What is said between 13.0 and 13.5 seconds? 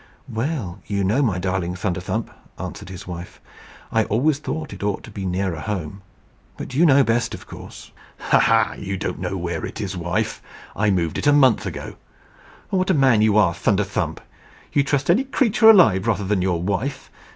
you